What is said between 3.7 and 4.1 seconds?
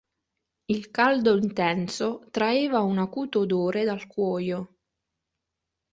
dal